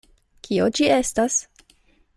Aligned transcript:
Kio 0.47 0.69
ĝi 0.79 0.89
estas? 0.97 1.39